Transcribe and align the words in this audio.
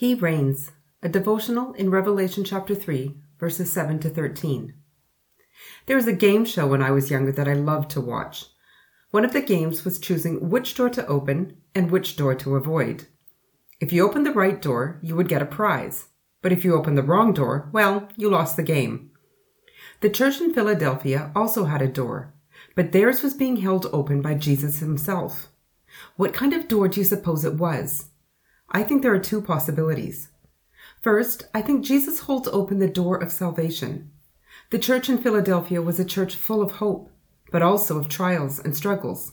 He 0.00 0.14
reigns, 0.14 0.70
a 1.02 1.10
devotional 1.10 1.74
in 1.74 1.90
Revelation 1.90 2.42
chapter 2.42 2.74
3, 2.74 3.16
verses 3.38 3.70
7 3.70 3.98
to 3.98 4.08
13. 4.08 4.72
There 5.84 5.96
was 5.96 6.06
a 6.06 6.14
game 6.14 6.46
show 6.46 6.66
when 6.66 6.80
I 6.80 6.90
was 6.90 7.10
younger 7.10 7.32
that 7.32 7.46
I 7.46 7.52
loved 7.52 7.90
to 7.90 8.00
watch. 8.00 8.46
One 9.10 9.26
of 9.26 9.34
the 9.34 9.42
games 9.42 9.84
was 9.84 9.98
choosing 9.98 10.48
which 10.48 10.74
door 10.74 10.88
to 10.88 11.06
open 11.06 11.58
and 11.74 11.90
which 11.90 12.16
door 12.16 12.34
to 12.36 12.56
avoid. 12.56 13.08
If 13.78 13.92
you 13.92 14.02
opened 14.08 14.24
the 14.24 14.32
right 14.32 14.62
door, 14.62 14.98
you 15.02 15.14
would 15.16 15.28
get 15.28 15.42
a 15.42 15.44
prize. 15.44 16.06
But 16.40 16.52
if 16.52 16.64
you 16.64 16.74
opened 16.74 16.96
the 16.96 17.02
wrong 17.02 17.34
door, 17.34 17.68
well, 17.70 18.08
you 18.16 18.30
lost 18.30 18.56
the 18.56 18.62
game. 18.62 19.10
The 20.00 20.08
church 20.08 20.40
in 20.40 20.54
Philadelphia 20.54 21.30
also 21.36 21.66
had 21.66 21.82
a 21.82 21.86
door, 21.86 22.32
but 22.74 22.92
theirs 22.92 23.22
was 23.22 23.34
being 23.34 23.56
held 23.56 23.86
open 23.92 24.22
by 24.22 24.32
Jesus 24.32 24.78
himself. 24.78 25.48
What 26.16 26.32
kind 26.32 26.54
of 26.54 26.68
door 26.68 26.88
do 26.88 27.00
you 27.00 27.04
suppose 27.04 27.44
it 27.44 27.56
was? 27.56 28.06
I 28.70 28.82
think 28.82 29.02
there 29.02 29.14
are 29.14 29.18
two 29.18 29.42
possibilities. 29.42 30.28
First, 31.02 31.48
I 31.54 31.62
think 31.62 31.84
Jesus 31.84 32.20
holds 32.20 32.48
open 32.48 32.78
the 32.78 32.88
door 32.88 33.16
of 33.16 33.32
salvation. 33.32 34.10
The 34.70 34.78
church 34.78 35.08
in 35.08 35.18
Philadelphia 35.18 35.82
was 35.82 35.98
a 35.98 36.04
church 36.04 36.36
full 36.36 36.62
of 36.62 36.72
hope, 36.72 37.10
but 37.50 37.62
also 37.62 37.98
of 37.98 38.08
trials 38.08 38.60
and 38.60 38.76
struggles. 38.76 39.32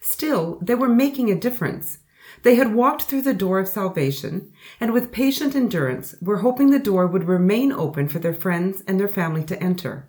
Still, 0.00 0.58
they 0.62 0.74
were 0.74 0.88
making 0.88 1.30
a 1.30 1.38
difference. 1.38 1.98
They 2.44 2.54
had 2.54 2.74
walked 2.74 3.02
through 3.02 3.22
the 3.22 3.34
door 3.34 3.58
of 3.58 3.68
salvation, 3.68 4.52
and 4.80 4.92
with 4.92 5.12
patient 5.12 5.54
endurance 5.54 6.14
were 6.22 6.38
hoping 6.38 6.70
the 6.70 6.78
door 6.78 7.06
would 7.06 7.24
remain 7.24 7.72
open 7.72 8.08
for 8.08 8.20
their 8.20 8.32
friends 8.32 8.82
and 8.86 8.98
their 8.98 9.08
family 9.08 9.44
to 9.44 9.62
enter. 9.62 10.08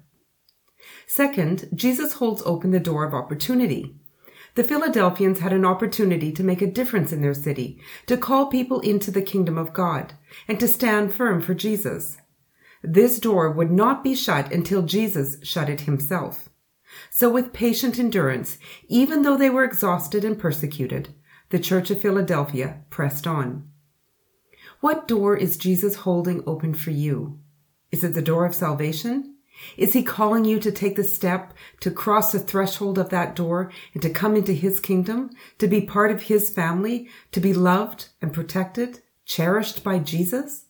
Second, 1.07 1.69
Jesus 1.73 2.13
holds 2.13 2.41
open 2.45 2.71
the 2.71 2.79
door 2.79 3.03
of 3.03 3.13
opportunity. 3.13 3.95
The 4.55 4.63
Philadelphians 4.63 5.39
had 5.39 5.51
an 5.51 5.65
opportunity 5.65 6.31
to 6.31 6.43
make 6.43 6.61
a 6.61 6.67
difference 6.67 7.11
in 7.11 7.21
their 7.21 7.33
city, 7.33 7.81
to 8.05 8.17
call 8.17 8.47
people 8.47 8.79
into 8.81 9.09
the 9.09 9.21
kingdom 9.21 9.57
of 9.57 9.73
God, 9.73 10.13
and 10.47 10.59
to 10.59 10.67
stand 10.67 11.13
firm 11.13 11.41
for 11.41 11.55
Jesus. 11.55 12.17
This 12.83 13.19
door 13.19 13.49
would 13.49 13.71
not 13.71 14.03
be 14.03 14.13
shut 14.13 14.51
until 14.51 14.83
Jesus 14.83 15.37
shut 15.41 15.69
it 15.69 15.81
himself. 15.81 16.49
So 17.09 17.29
with 17.29 17.53
patient 17.53 17.97
endurance, 17.97 18.59
even 18.87 19.23
though 19.23 19.37
they 19.37 19.49
were 19.49 19.63
exhausted 19.63 20.23
and 20.23 20.37
persecuted, 20.37 21.15
the 21.49 21.59
Church 21.59 21.89
of 21.89 22.01
Philadelphia 22.01 22.81
pressed 22.91 23.25
on. 23.25 23.69
What 24.81 25.07
door 25.07 25.35
is 25.35 25.57
Jesus 25.57 25.95
holding 25.95 26.43
open 26.45 26.73
for 26.73 26.91
you? 26.91 27.39
Is 27.91 28.03
it 28.03 28.13
the 28.13 28.21
door 28.21 28.45
of 28.45 28.53
salvation? 28.53 29.32
Is 29.77 29.93
he 29.93 30.03
calling 30.03 30.45
you 30.45 30.59
to 30.59 30.71
take 30.71 30.95
the 30.95 31.03
step 31.03 31.53
to 31.81 31.91
cross 31.91 32.31
the 32.31 32.39
threshold 32.39 32.97
of 32.97 33.09
that 33.09 33.35
door 33.35 33.71
and 33.93 34.01
to 34.01 34.09
come 34.09 34.35
into 34.35 34.53
his 34.53 34.79
kingdom, 34.79 35.29
to 35.59 35.67
be 35.67 35.81
part 35.81 36.11
of 36.11 36.23
his 36.23 36.49
family, 36.49 37.09
to 37.31 37.39
be 37.39 37.53
loved 37.53 38.09
and 38.21 38.33
protected, 38.33 39.01
cherished 39.25 39.83
by 39.83 39.99
Jesus? 39.99 40.65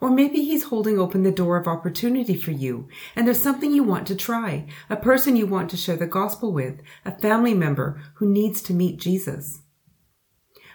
Or 0.00 0.10
maybe 0.10 0.44
he's 0.44 0.64
holding 0.64 0.98
open 0.98 1.22
the 1.22 1.32
door 1.32 1.56
of 1.56 1.66
opportunity 1.66 2.36
for 2.36 2.52
you 2.52 2.88
and 3.16 3.26
there's 3.26 3.42
something 3.42 3.72
you 3.72 3.82
want 3.82 4.06
to 4.08 4.14
try, 4.14 4.66
a 4.88 4.96
person 4.96 5.34
you 5.34 5.46
want 5.46 5.70
to 5.70 5.76
share 5.76 5.96
the 5.96 6.06
gospel 6.06 6.52
with, 6.52 6.80
a 7.04 7.18
family 7.18 7.54
member 7.54 8.00
who 8.14 8.28
needs 8.28 8.62
to 8.62 8.74
meet 8.74 9.00
Jesus. 9.00 9.62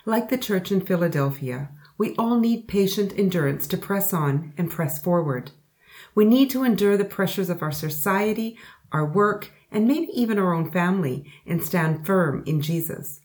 Like 0.05 0.29
the 0.29 0.37
church 0.37 0.71
in 0.71 0.81
Philadelphia, 0.81 1.69
we 1.97 2.15
all 2.15 2.39
need 2.39 2.67
patient 2.67 3.13
endurance 3.17 3.67
to 3.67 3.77
press 3.77 4.13
on 4.13 4.53
and 4.57 4.69
press 4.69 5.01
forward. 5.01 5.51
We 6.15 6.25
need 6.25 6.49
to 6.51 6.63
endure 6.63 6.97
the 6.97 7.05
pressures 7.05 7.49
of 7.49 7.61
our 7.61 7.71
society, 7.71 8.57
our 8.91 9.05
work, 9.05 9.51
and 9.71 9.87
maybe 9.87 10.09
even 10.13 10.37
our 10.37 10.53
own 10.53 10.71
family 10.71 11.25
and 11.45 11.63
stand 11.63 12.05
firm 12.05 12.43
in 12.45 12.61
Jesus. 12.61 13.21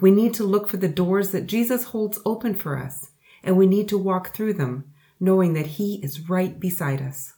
We 0.00 0.10
need 0.10 0.34
to 0.34 0.44
look 0.44 0.68
for 0.68 0.76
the 0.76 0.88
doors 0.88 1.30
that 1.30 1.46
Jesus 1.46 1.84
holds 1.84 2.18
open 2.26 2.54
for 2.54 2.76
us, 2.76 3.10
and 3.42 3.56
we 3.56 3.66
need 3.66 3.88
to 3.88 3.98
walk 3.98 4.34
through 4.34 4.54
them, 4.54 4.92
knowing 5.18 5.54
that 5.54 5.66
He 5.66 6.00
is 6.02 6.28
right 6.28 6.58
beside 6.60 7.00
us. 7.00 7.35